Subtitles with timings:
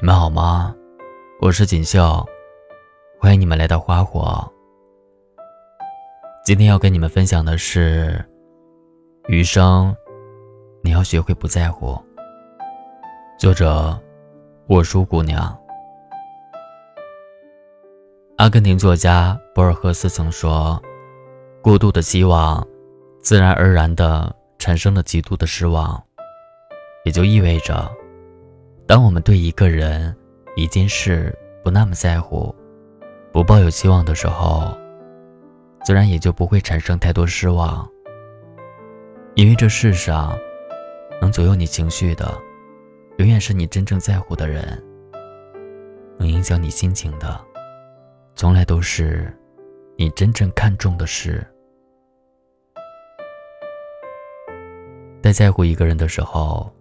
[0.00, 0.72] 你们好吗？
[1.40, 2.24] 我是锦绣，
[3.18, 4.48] 欢迎你们来到花火。
[6.44, 8.24] 今天要跟你们分享的是，
[9.26, 9.92] 余生
[10.84, 12.00] 你要学会不在乎。
[13.40, 14.00] 作者：
[14.68, 15.58] 沃书姑娘。
[18.36, 20.80] 阿根廷作家博尔赫斯曾说
[21.60, 22.64] ：“过度的希望，
[23.20, 26.00] 自然而然的产生了极度的失望。”
[27.04, 27.90] 也就意味着。
[28.88, 30.16] 当我们对一个人、
[30.56, 32.54] 一件事不那么在乎，
[33.30, 34.74] 不抱有希望的时候，
[35.84, 37.86] 自然也就不会产生太多失望。
[39.34, 40.38] 因为这世上，
[41.20, 42.34] 能左右你情绪的，
[43.18, 44.64] 永远是你真正在乎的人；
[46.18, 47.38] 能影响你心情的，
[48.34, 49.30] 从来都是
[49.98, 51.46] 你真正看重的事。
[55.22, 56.72] 在在乎一个人的时候。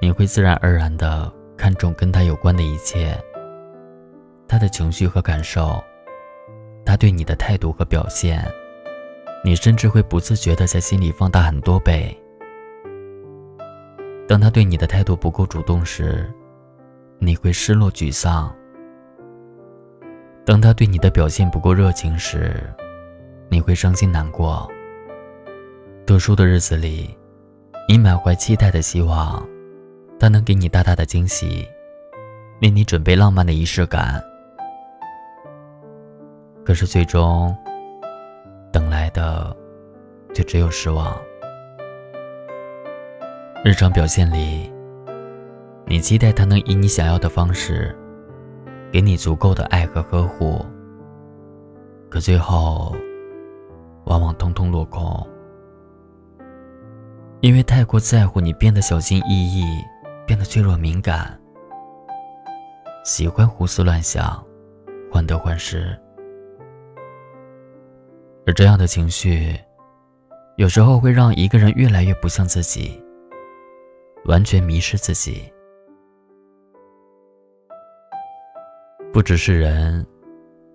[0.00, 3.18] 你会自然而然地看重跟他有关的一切，
[4.46, 5.82] 他的情绪和感受，
[6.84, 8.46] 他对你的态度和表现，
[9.42, 12.14] 你甚至会不自觉地在心里放大很多倍。
[14.28, 16.30] 当他对你的态度不够主动时，
[17.18, 18.54] 你会失落沮丧；
[20.44, 22.62] 当他对你的表现不够热情时，
[23.48, 24.70] 你会伤心难过。
[26.04, 27.16] 读书的日子里，
[27.88, 29.42] 你满怀期待的希望。
[30.18, 31.68] 他能给你大大的惊喜，
[32.62, 34.22] 为你准备浪漫的仪式感。
[36.64, 37.54] 可是最终，
[38.72, 39.54] 等来的
[40.32, 41.16] 就只有失望。
[43.62, 44.72] 日常表现里，
[45.86, 47.94] 你期待他能以你想要的方式，
[48.90, 50.64] 给你足够的爱和呵护。
[52.08, 52.96] 可最后，
[54.04, 55.26] 往往通通落空，
[57.40, 59.84] 因为太过在乎，你变得小心翼翼。
[60.26, 61.38] 变得脆弱敏感，
[63.04, 64.44] 喜欢胡思乱想，
[65.10, 65.96] 患得患失，
[68.44, 69.56] 而这样的情绪，
[70.56, 73.00] 有时候会让一个人越来越不像自己，
[74.24, 75.44] 完全迷失自己。
[79.12, 80.04] 不只是人，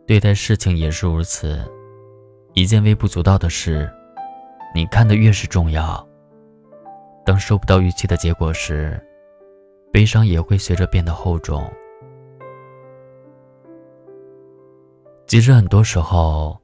[0.08, 1.60] 对待事情也是如此。
[2.54, 3.92] 一件微不足道的事，
[4.74, 6.08] 你看的越是重要，
[7.26, 9.02] 当收不到预期的结果时，
[9.92, 11.70] 悲伤也会随着变得厚重。
[15.28, 16.60] 其实很多时候，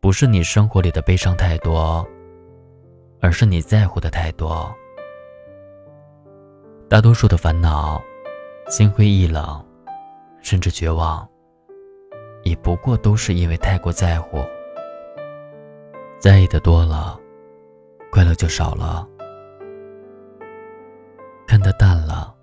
[0.00, 2.06] 不是你生活里的悲伤太多，
[3.20, 4.74] 而是你在乎的太多。
[6.88, 8.02] 大多数的烦恼、
[8.68, 9.64] 心灰意冷，
[10.42, 11.26] 甚至绝望，
[12.42, 14.44] 也不过都是因为太过在乎。
[16.18, 17.18] 在意的多了，
[18.10, 19.08] 快乐就少了。
[21.60, 22.34] 看得淡了，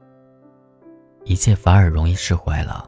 [1.24, 2.88] 一切反而容易释怀了。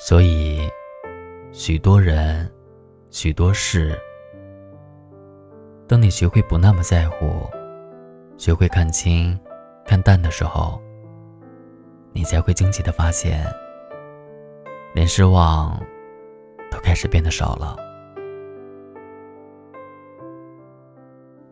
[0.00, 0.68] 所以，
[1.52, 2.52] 许多人，
[3.10, 3.96] 许多事，
[5.86, 7.48] 当你学会不那么在乎，
[8.36, 9.38] 学会看清、
[9.84, 10.82] 看淡的时候，
[12.12, 13.46] 你才会惊奇的发现，
[14.92, 15.80] 连失望
[16.68, 17.76] 都开始变得少了。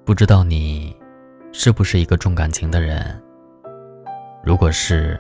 [0.05, 0.93] 不知道你。
[1.53, 3.21] 是不是一个重感情的人？
[4.45, 5.19] 如果是，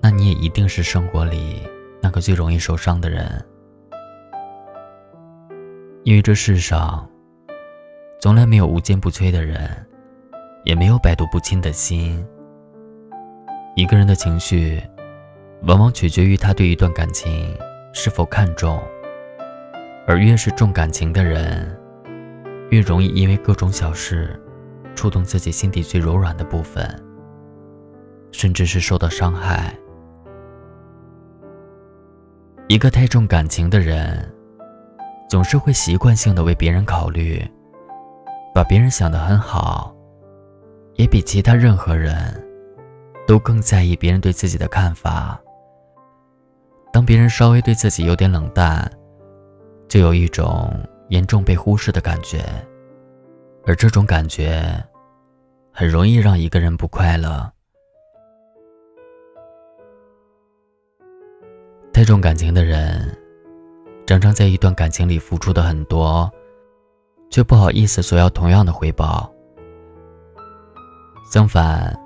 [0.00, 1.62] 那你也一定是生活里
[2.00, 3.44] 那个最容易受伤的人。
[6.04, 7.08] 因为这世上，
[8.20, 9.68] 从来没有无坚不摧的人，
[10.64, 12.24] 也没有百毒不侵的心。
[13.76, 14.82] 一个人的情绪，
[15.62, 17.56] 往往取决于他对一段感情
[17.92, 18.80] 是否看重，
[20.06, 21.76] 而越是重感情的人，
[22.70, 24.38] 越容易因为各种小事。
[25.00, 26.86] 触动自己心底最柔软的部分，
[28.32, 29.74] 甚至是受到伤害。
[32.68, 34.30] 一个太重感情的人，
[35.26, 37.42] 总是会习惯性的为别人考虑，
[38.54, 39.96] 把别人想得很好，
[40.96, 42.14] 也比其他任何人
[43.26, 45.40] 都更在意别人对自己的看法。
[46.92, 48.86] 当别人稍微对自己有点冷淡，
[49.88, 50.70] 就有一种
[51.08, 52.44] 严重被忽视的感觉。
[53.66, 54.62] 而这种感觉，
[55.72, 57.50] 很容易让一个人不快乐。
[61.92, 63.16] 太重感情的人，
[64.06, 66.30] 常常在一段感情里付出的很多，
[67.30, 69.30] 却不好意思索要同样的回报。
[71.30, 71.96] 相反，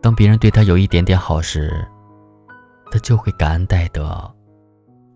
[0.00, 1.86] 当别人对他有一点点好时，
[2.90, 4.32] 他就会感恩戴德，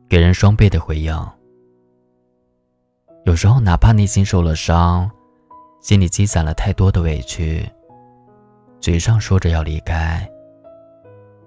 [0.09, 1.15] 给人双倍的回应。
[3.25, 5.11] 有时候，哪怕内心受了伤。
[5.81, 7.71] 心里积攒了太多的委屈，
[8.85, 10.31] 嘴上说着要离开，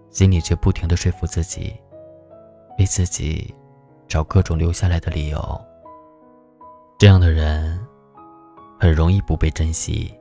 [0.10, 1.72] 心里却不停的说服自己，
[2.80, 3.54] 为自己
[4.08, 5.62] 找各种留下来的理由。
[6.98, 7.80] 这样的人
[8.80, 10.12] 很容易不被珍惜。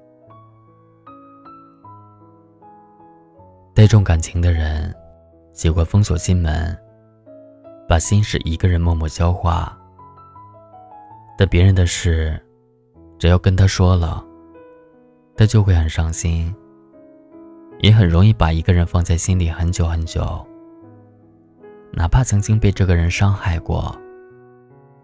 [3.75, 4.95] 太重感情的人，
[5.55, 6.79] 喜欢封锁心门，
[7.89, 9.75] 把心事一个人默默消化。
[11.39, 12.39] 但别人的事，
[13.19, 14.23] 只要跟他说了，
[15.35, 16.55] 他就会很伤心，
[17.81, 20.47] 也很容易把一个人放在心里很久很久。
[21.93, 23.97] 哪怕曾经被这个人伤害过，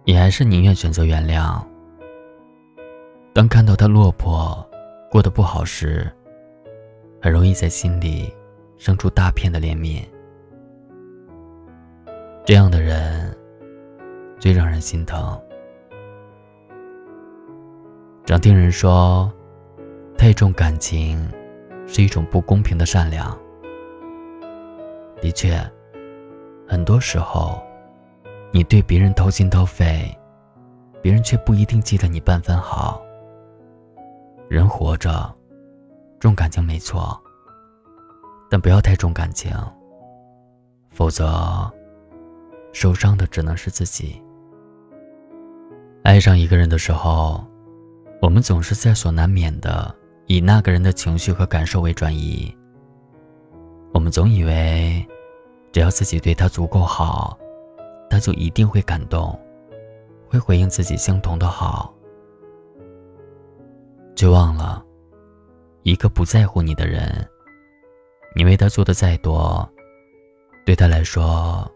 [0.05, 1.63] 也还是宁愿选择原谅。
[3.33, 4.67] 当看到他落魄，
[5.11, 6.11] 过得不好时，
[7.21, 8.33] 很容易在心里。
[8.79, 10.03] 生出大片的怜悯，
[12.45, 13.33] 这样的人
[14.37, 15.41] 最让人心疼。
[18.27, 19.33] 常听人说，
[20.19, 21.31] 太重感情
[21.87, 23.39] 是一种不公平的善良。
[25.21, 25.59] 的确，
[26.67, 27.63] 很多时候，
[28.53, 30.17] 你对别人掏心掏肺，
[31.01, 33.01] 别人却不一定记得你半分好。
[34.49, 35.33] 人活着，
[36.19, 37.19] 重感情没错。
[38.51, 39.51] 但不要太重感情，
[40.91, 41.73] 否则
[42.73, 44.23] 受伤的只能是自己。
[46.03, 47.43] 爱上一个人的时候，
[48.21, 49.95] 我们总是在所难免的
[50.27, 52.55] 以那个人的情绪和感受为转移。
[53.93, 55.07] 我们总以为，
[55.71, 57.39] 只要自己对他足够好，
[58.09, 59.39] 他就一定会感动，
[60.29, 61.95] 会回应自己相同的好，
[64.17, 64.83] 却忘了，
[65.83, 67.29] 一个不在乎你的人。
[68.35, 69.69] 你为他做的再多，
[70.65, 71.71] 对他来说，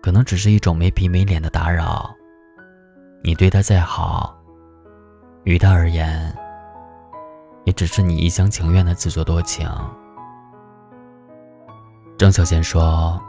[0.00, 2.08] 可能只是一种没皮没脸的打扰；
[3.24, 4.40] 你对他再好，
[5.42, 6.32] 于他而言，
[7.64, 9.68] 也只是你一厢情愿的自作多情。
[12.18, 13.20] 张小娴说：“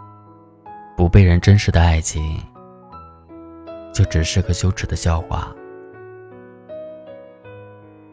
[0.95, 2.39] 不被人珍视的爱情，
[3.93, 5.53] 就只是个羞耻的笑话。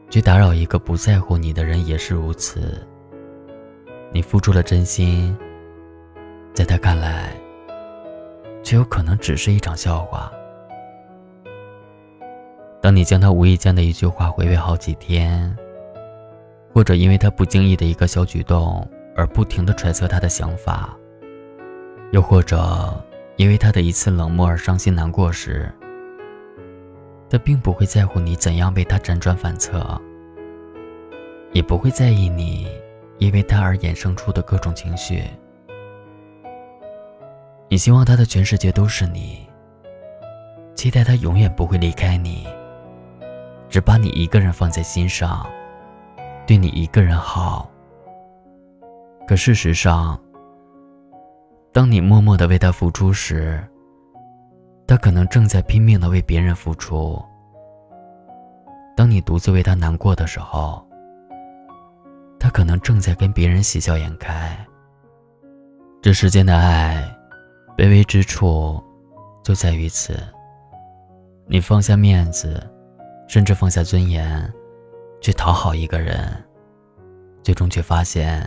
[0.09, 2.87] 去打扰一个不在乎你的人，也是如此。”
[4.13, 5.37] 你付出了真心，
[6.53, 7.33] 在他看来，
[8.61, 10.33] 却有可能只是一场笑话。
[12.83, 15.57] 当你将他无意间的一句话回味好几天，
[16.73, 20.97] 或者因为他不经意的一个小举动而不停的揣测他的想法，
[22.13, 22.93] 又或者
[23.37, 25.73] 因为他的一次冷漠而伤心难过时，
[27.29, 30.01] 他并不会在乎你怎样为他辗转反侧，
[31.53, 32.69] 也不会在意你。
[33.19, 35.25] 因为他而衍生出的各种情绪，
[37.69, 39.47] 你希望他的全世界都是你，
[40.75, 42.47] 期待他永远不会离开你，
[43.69, 45.47] 只把你一个人放在心上，
[46.51, 47.71] 对你一个人好。
[49.25, 50.21] 可事实上，
[51.73, 53.65] 当你默默的为他付出时，
[54.85, 57.25] 他可能正在拼命的为别人付出。
[58.97, 60.85] 当你独自为他难过的时候，
[62.37, 64.59] 他可能正在跟别人喜笑颜开。
[66.03, 67.01] 这世间的爱，
[67.77, 68.83] 卑微之处
[69.45, 70.19] 就在于此。
[71.47, 72.61] 你放下面子，
[73.29, 74.53] 甚至放下尊严，
[75.21, 76.33] 去讨好一个人，
[77.43, 78.43] 最终却发现，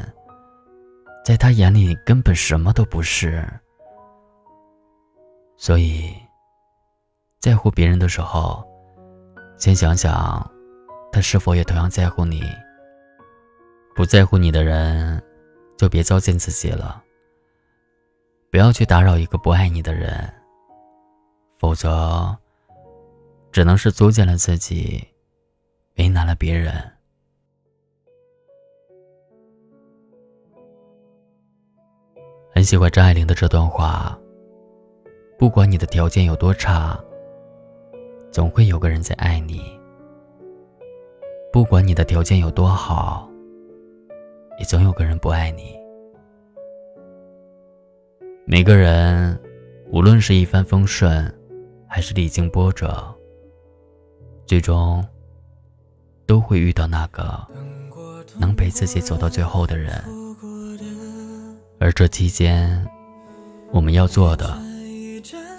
[1.24, 3.48] 在他眼里根本什么都不是。
[5.56, 6.14] 所以，
[7.40, 8.66] 在乎别人的时候，
[9.58, 10.52] 先想想，
[11.12, 12.44] 他是否也同样在乎你。
[13.96, 15.22] 不在乎你的人，
[15.78, 17.02] 就别糟践自己了。
[18.50, 20.28] 不要去打扰一个不爱你的人，
[21.60, 22.36] 否则，
[23.52, 25.08] 只能是作践了自己，
[25.96, 26.74] 为难了别人。
[32.54, 34.18] 很喜欢张爱玲的这段话：
[35.38, 37.00] 不管你的条件有多差，
[38.32, 39.60] 总会有个人在爱你；
[41.52, 43.30] 不管你的条件有多好。
[44.60, 45.76] 也总有个人不爱你。
[48.46, 49.36] 每个人，
[49.92, 51.26] 无论是一帆风顺，
[51.88, 53.04] 还是历经波折，
[54.46, 55.04] 最终
[56.34, 57.48] 都会遇到那个
[58.40, 60.04] 能陪自己走到最后的人。
[61.80, 62.84] 而这期间，
[63.72, 64.58] 我们要做的，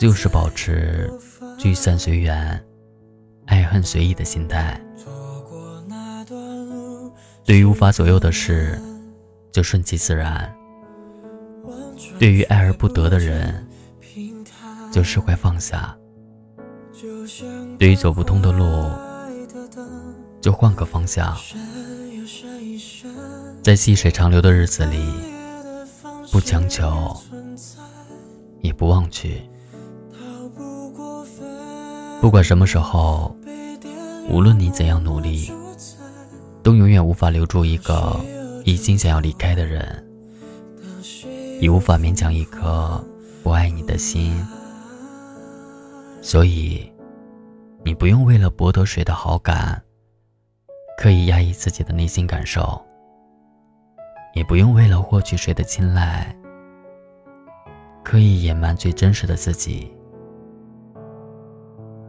[0.01, 1.09] 就是保持
[1.57, 2.61] 聚散随缘、
[3.47, 4.81] 爱恨随意的心态。
[7.45, 8.77] 对于无法左右的事，
[9.53, 10.43] 就顺其自然；
[12.19, 13.65] 对于爱而不得的人，
[14.91, 15.97] 就释怀放下；
[17.79, 18.91] 对于走不通的路，
[20.45, 21.35] 就换个方向。
[23.63, 25.03] 在细水长流的日子里，
[26.31, 27.17] 不强求，
[28.61, 29.41] 也不忘却。
[32.21, 33.35] 不管什么时候，
[34.29, 35.51] 无论你怎样努力，
[36.63, 38.15] 都永远无法留住一个
[38.67, 40.07] 已经想要离开的人，
[41.59, 43.03] 也无法勉强一颗
[43.43, 44.39] 不爱你的心。
[46.21, 46.87] 所以，
[47.83, 49.83] 你不用为了博得谁的好感，
[50.97, 52.81] 刻意压抑自己的内心感受，
[54.33, 56.35] 也不用为了获取谁的青睐，
[58.03, 59.93] 刻意隐瞒最真实的自己。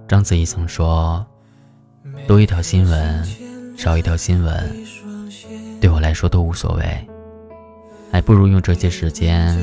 [0.08, 1.25] 章子怡曾说
[2.27, 3.25] ：“多一条新闻，
[3.75, 4.86] 少一条新闻，
[5.82, 7.08] 对我来说都无所谓，
[8.12, 9.58] 还不如用这些时间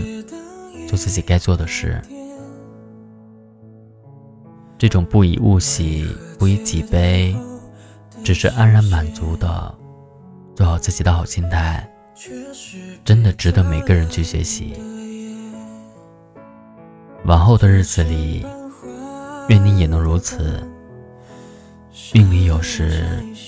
[0.89, 2.03] 做自己该做的事。”
[4.77, 6.05] 这种不以物喜，
[6.41, 7.37] 不以己悲，
[8.25, 9.75] 只是安然满足的
[10.55, 11.89] 做好自己的好心态，
[13.05, 14.75] 真的值得每个人去学习。
[17.25, 18.47] 往后的日子里，
[19.49, 20.63] 愿你也能如此。
[22.13, 23.07] 命里有时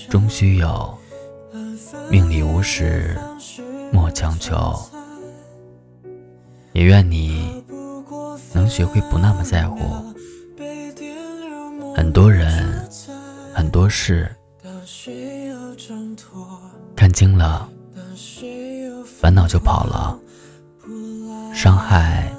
[0.09, 0.97] 终须有，
[2.09, 3.17] 命里无时
[3.91, 4.77] 莫强求。
[6.73, 7.63] 也愿你
[8.53, 9.77] 能学会不那么在乎。
[11.95, 12.89] 很多人，
[13.53, 14.29] 很多事，
[17.15, 17.65] 看清了，
[19.21, 20.19] 烦恼就跑了，
[21.53, 22.29] 伤害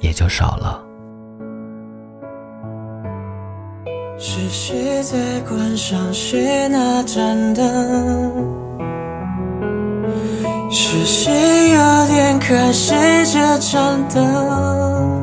[0.00, 0.82] 也就少了。
[4.18, 8.48] 是谁在关上谁那盏灯？
[10.70, 15.20] 是谁要点开谁这盏灯？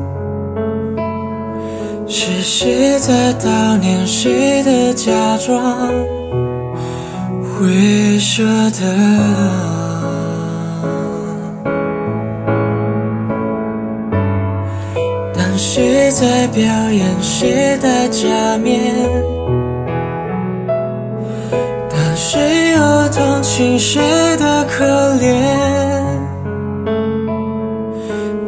[2.06, 5.90] 是谁在悼念谁的假装
[7.58, 8.86] 会舍得？
[15.34, 16.62] 当谁在表
[16.92, 18.94] 演谁的假面？
[21.90, 24.00] 当谁又同情谁
[24.36, 24.84] 的可
[25.16, 25.26] 怜？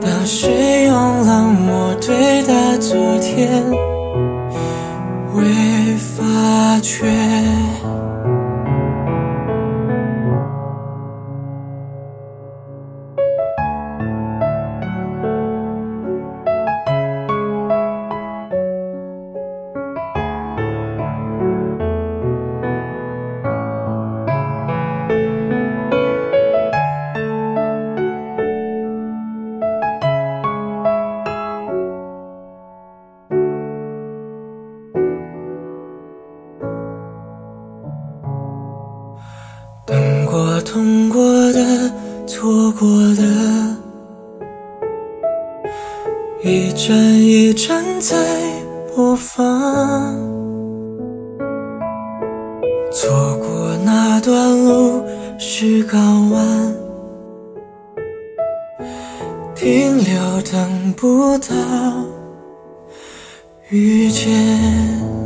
[0.00, 3.64] 当谁用冷漠对待昨天，
[5.34, 7.59] 未发觉。
[53.00, 55.02] 错过那段路
[55.38, 56.74] 是港湾，
[59.54, 61.46] 停留等不到
[63.70, 65.19] 遇见。